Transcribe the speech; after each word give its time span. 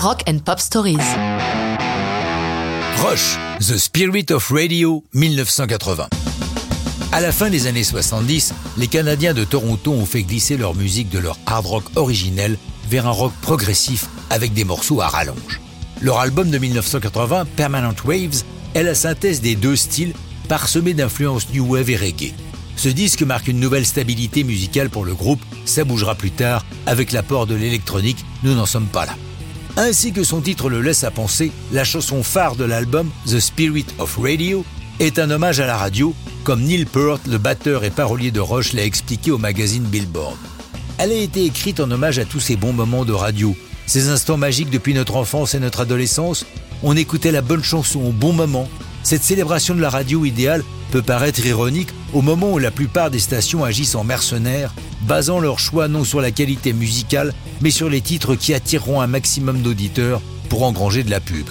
Rock 0.00 0.22
and 0.28 0.38
Pop 0.44 0.60
Stories. 0.60 0.98
Rush, 3.02 3.36
The 3.58 3.76
Spirit 3.76 4.30
of 4.30 4.48
Radio, 4.52 5.02
1980. 5.12 6.08
À 7.10 7.20
la 7.20 7.32
fin 7.32 7.50
des 7.50 7.66
années 7.66 7.82
70, 7.82 8.54
les 8.76 8.86
Canadiens 8.86 9.34
de 9.34 9.42
Toronto 9.42 9.90
ont 9.90 10.06
fait 10.06 10.22
glisser 10.22 10.56
leur 10.56 10.76
musique 10.76 11.08
de 11.10 11.18
leur 11.18 11.36
hard 11.46 11.66
rock 11.66 11.84
originel 11.96 12.58
vers 12.88 13.08
un 13.08 13.10
rock 13.10 13.32
progressif 13.42 14.06
avec 14.30 14.54
des 14.54 14.62
morceaux 14.62 15.00
à 15.00 15.08
rallonge. 15.08 15.60
Leur 16.00 16.20
album 16.20 16.48
de 16.48 16.58
1980, 16.58 17.46
Permanent 17.56 17.96
Waves, 18.04 18.44
est 18.76 18.84
la 18.84 18.94
synthèse 18.94 19.40
des 19.40 19.56
deux 19.56 19.74
styles 19.74 20.14
parsemés 20.48 20.94
d'influences 20.94 21.50
new 21.52 21.74
wave 21.74 21.90
et 21.90 21.96
reggae. 21.96 22.34
Ce 22.76 22.88
disque 22.88 23.22
marque 23.22 23.48
une 23.48 23.58
nouvelle 23.58 23.84
stabilité 23.84 24.44
musicale 24.44 24.90
pour 24.90 25.04
le 25.04 25.14
groupe, 25.14 25.42
ça 25.64 25.82
bougera 25.82 26.14
plus 26.14 26.30
tard, 26.30 26.64
avec 26.86 27.10
l'apport 27.10 27.48
de 27.48 27.56
l'électronique, 27.56 28.24
nous 28.44 28.54
n'en 28.54 28.66
sommes 28.66 28.86
pas 28.86 29.06
là. 29.06 29.16
Ainsi 29.80 30.10
que 30.12 30.24
son 30.24 30.40
titre 30.40 30.68
le 30.68 30.82
laisse 30.82 31.04
à 31.04 31.12
penser, 31.12 31.52
la 31.70 31.84
chanson 31.84 32.24
phare 32.24 32.56
de 32.56 32.64
l'album, 32.64 33.08
The 33.28 33.38
Spirit 33.38 33.86
of 34.00 34.18
Radio, 34.20 34.64
est 34.98 35.20
un 35.20 35.30
hommage 35.30 35.60
à 35.60 35.68
la 35.68 35.76
radio, 35.76 36.16
comme 36.42 36.62
Neil 36.62 36.84
Peart, 36.84 37.20
le 37.28 37.38
batteur 37.38 37.84
et 37.84 37.90
parolier 37.90 38.32
de 38.32 38.40
Rush, 38.40 38.72
l'a 38.72 38.82
expliqué 38.82 39.30
au 39.30 39.38
magazine 39.38 39.84
Billboard. 39.84 40.36
Elle 40.98 41.12
a 41.12 41.14
été 41.14 41.44
écrite 41.44 41.78
en 41.78 41.88
hommage 41.92 42.18
à 42.18 42.24
tous 42.24 42.40
ces 42.40 42.56
bons 42.56 42.72
moments 42.72 43.04
de 43.04 43.12
radio, 43.12 43.54
ces 43.86 44.08
instants 44.08 44.36
magiques 44.36 44.70
depuis 44.70 44.94
notre 44.94 45.14
enfance 45.14 45.54
et 45.54 45.60
notre 45.60 45.82
adolescence. 45.82 46.44
On 46.82 46.96
écoutait 46.96 47.30
la 47.30 47.40
bonne 47.40 47.62
chanson 47.62 48.00
au 48.00 48.10
bon 48.10 48.32
moment. 48.32 48.68
Cette 49.04 49.22
célébration 49.22 49.76
de 49.76 49.80
la 49.80 49.90
radio 49.90 50.24
idéale 50.24 50.64
peut 50.90 51.02
paraître 51.02 51.44
ironique 51.44 51.90
au 52.12 52.22
moment 52.22 52.52
où 52.52 52.58
la 52.58 52.70
plupart 52.70 53.10
des 53.10 53.18
stations 53.18 53.64
agissent 53.64 53.94
en 53.94 54.04
mercenaires, 54.04 54.74
basant 55.02 55.40
leur 55.40 55.58
choix 55.58 55.88
non 55.88 56.04
sur 56.04 56.20
la 56.20 56.30
qualité 56.30 56.72
musicale, 56.72 57.34
mais 57.60 57.70
sur 57.70 57.88
les 57.88 58.00
titres 58.00 58.34
qui 58.34 58.54
attireront 58.54 59.00
un 59.00 59.06
maximum 59.06 59.62
d'auditeurs 59.62 60.20
pour 60.48 60.62
engranger 60.62 61.02
de 61.02 61.10
la 61.10 61.20
pub. 61.20 61.46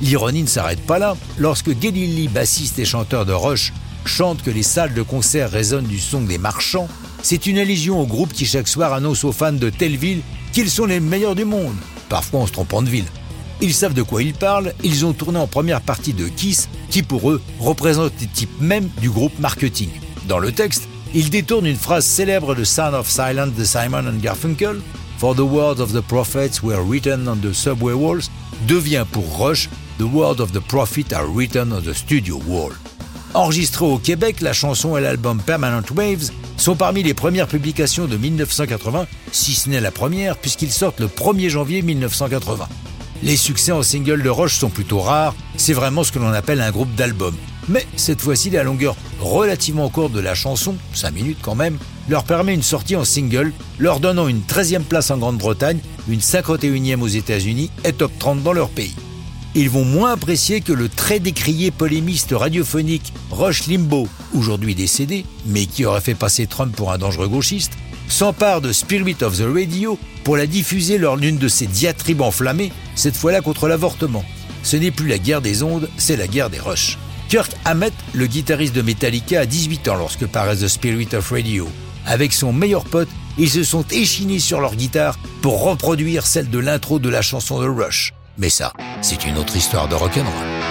L'ironie 0.00 0.42
ne 0.42 0.48
s'arrête 0.48 0.84
pas 0.84 0.98
là. 0.98 1.16
Lorsque 1.38 1.80
Geddy 1.80 2.28
bassiste 2.28 2.78
et 2.78 2.84
chanteur 2.84 3.24
de 3.24 3.32
Rush, 3.32 3.72
chante 4.04 4.42
que 4.42 4.50
les 4.50 4.64
salles 4.64 4.94
de 4.94 5.02
concert 5.02 5.50
résonnent 5.50 5.86
du 5.86 6.00
son 6.00 6.22
des 6.22 6.38
marchands, 6.38 6.88
c'est 7.22 7.46
une 7.46 7.58
allusion 7.58 8.00
au 8.00 8.06
groupe 8.06 8.32
qui 8.32 8.44
chaque 8.44 8.66
soir 8.66 8.92
annonce 8.92 9.22
aux 9.22 9.32
fans 9.32 9.52
de 9.52 9.70
telle 9.70 9.96
ville 9.96 10.22
qu'ils 10.52 10.70
sont 10.70 10.86
les 10.86 10.98
meilleurs 10.98 11.36
du 11.36 11.44
monde, 11.44 11.76
parfois 12.08 12.40
en 12.40 12.46
se 12.46 12.52
trompant 12.52 12.82
de 12.82 12.90
ville. 12.90 13.06
Ils 13.62 13.74
savent 13.74 13.94
de 13.94 14.02
quoi 14.02 14.24
ils 14.24 14.34
parlent, 14.34 14.74
ils 14.82 15.06
ont 15.06 15.12
tourné 15.12 15.38
en 15.38 15.46
première 15.46 15.80
partie 15.80 16.12
de 16.12 16.26
Kiss, 16.26 16.68
qui 16.90 17.04
pour 17.04 17.30
eux 17.30 17.40
représente 17.60 18.12
les 18.20 18.26
types 18.26 18.60
même 18.60 18.88
du 19.00 19.08
groupe 19.08 19.38
marketing. 19.38 19.88
Dans 20.26 20.40
le 20.40 20.50
texte, 20.50 20.88
ils 21.14 21.30
détournent 21.30 21.66
une 21.66 21.76
phrase 21.76 22.04
célèbre 22.04 22.56
de 22.56 22.64
Sound 22.64 22.94
of 22.94 23.08
Silence 23.08 23.54
de 23.56 23.64
Simon 23.64 24.08
and 24.08 24.18
Garfunkel, 24.20 24.80
For 25.18 25.36
the 25.36 25.40
words 25.40 25.80
of 25.80 25.92
the 25.92 26.00
prophets 26.00 26.60
were 26.60 26.82
written 26.84 27.28
on 27.28 27.36
the 27.36 27.52
subway 27.52 27.92
walls, 27.92 28.30
devient 28.66 29.06
pour 29.12 29.24
Rush 29.38 29.68
The 29.98 30.12
words 30.12 30.40
of 30.40 30.50
the 30.50 30.60
prophet 30.60 31.12
are 31.12 31.28
written 31.32 31.72
on 31.72 31.82
the 31.82 31.94
studio 31.94 32.40
wall. 32.48 32.72
Enregistrée 33.34 33.84
au 33.84 33.98
Québec, 33.98 34.40
la 34.40 34.52
chanson 34.52 34.96
et 34.96 35.00
l'album 35.00 35.40
Permanent 35.40 35.84
Waves 35.94 36.32
sont 36.56 36.74
parmi 36.74 37.04
les 37.04 37.14
premières 37.14 37.46
publications 37.46 38.06
de 38.06 38.16
1980, 38.16 39.06
si 39.30 39.54
ce 39.54 39.68
n'est 39.68 39.80
la 39.80 39.92
première, 39.92 40.36
puisqu'ils 40.36 40.72
sortent 40.72 40.98
le 40.98 41.06
1er 41.06 41.48
janvier 41.48 41.82
1980. 41.82 42.68
Les 43.22 43.36
succès 43.36 43.72
en 43.72 43.82
single 43.82 44.22
de 44.22 44.28
Roche 44.28 44.58
sont 44.58 44.68
plutôt 44.68 45.00
rares, 45.00 45.34
c'est 45.56 45.72
vraiment 45.72 46.02
ce 46.02 46.10
que 46.10 46.18
l'on 46.18 46.32
appelle 46.32 46.60
un 46.60 46.70
groupe 46.70 46.94
d'albums. 46.94 47.36
Mais 47.68 47.86
cette 47.96 48.20
fois-ci, 48.20 48.50
la 48.50 48.64
longueur 48.64 48.96
relativement 49.20 49.88
courte 49.88 50.12
de 50.12 50.20
la 50.20 50.34
chanson, 50.34 50.74
5 50.94 51.12
minutes 51.12 51.38
quand 51.40 51.54
même, 51.54 51.78
leur 52.08 52.24
permet 52.24 52.54
une 52.54 52.62
sortie 52.62 52.96
en 52.96 53.04
single, 53.04 53.52
leur 53.78 54.00
donnant 54.00 54.26
une 54.26 54.40
13e 54.40 54.82
place 54.82 55.12
en 55.12 55.18
Grande-Bretagne, 55.18 55.78
une 56.08 56.18
51e 56.18 57.00
aux 57.00 57.06
États-Unis 57.06 57.70
et 57.84 57.92
top 57.92 58.10
30 58.18 58.42
dans 58.42 58.52
leur 58.52 58.70
pays 58.70 58.94
ils 59.54 59.68
vont 59.68 59.84
moins 59.84 60.12
apprécier 60.12 60.60
que 60.60 60.72
le 60.72 60.88
très 60.88 61.20
décrié 61.20 61.70
polémiste 61.70 62.32
radiophonique 62.32 63.12
Rush 63.30 63.66
Limbaugh, 63.66 64.08
aujourd'hui 64.34 64.74
décédé, 64.74 65.26
mais 65.46 65.66
qui 65.66 65.84
aurait 65.84 66.00
fait 66.00 66.14
passer 66.14 66.46
Trump 66.46 66.74
pour 66.74 66.92
un 66.92 66.98
dangereux 66.98 67.28
gauchiste, 67.28 67.72
s'empare 68.12 68.60
de 68.60 68.72
Spirit 68.72 69.16
of 69.22 69.38
the 69.38 69.44
Radio 69.52 69.98
pour 70.22 70.36
la 70.36 70.46
diffuser 70.46 70.98
lors 70.98 71.16
d'une 71.16 71.38
de 71.38 71.48
ses 71.48 71.66
diatribes 71.66 72.20
enflammées, 72.20 72.70
cette 72.94 73.16
fois-là 73.16 73.40
contre 73.40 73.68
l'avortement. 73.68 74.24
Ce 74.62 74.76
n'est 74.76 74.90
plus 74.90 75.08
la 75.08 75.18
guerre 75.18 75.40
des 75.40 75.62
ondes, 75.62 75.88
c'est 75.96 76.16
la 76.16 76.26
guerre 76.26 76.50
des 76.50 76.60
Rush. 76.60 76.98
Kirk 77.28 77.50
Hammett, 77.64 77.94
le 78.12 78.26
guitariste 78.26 78.74
de 78.74 78.82
Metallica, 78.82 79.40
a 79.40 79.46
18 79.46 79.88
ans 79.88 79.96
lorsque 79.96 80.26
paraît 80.26 80.56
The 80.56 80.68
Spirit 80.68 81.08
of 81.14 81.30
Radio. 81.30 81.66
Avec 82.06 82.34
son 82.34 82.52
meilleur 82.52 82.84
pote, 82.84 83.08
ils 83.38 83.50
se 83.50 83.64
sont 83.64 83.84
échinés 83.90 84.40
sur 84.40 84.60
leur 84.60 84.76
guitare 84.76 85.18
pour 85.40 85.62
reproduire 85.62 86.26
celle 86.26 86.50
de 86.50 86.58
l'intro 86.58 86.98
de 86.98 87.08
la 87.08 87.22
chanson 87.22 87.60
de 87.60 87.66
Rush. 87.66 88.12
Mais 88.36 88.50
ça, 88.50 88.74
c'est 89.00 89.24
une 89.24 89.38
autre 89.38 89.56
histoire 89.56 89.88
de 89.88 89.94
rock'n'roll. 89.94 90.61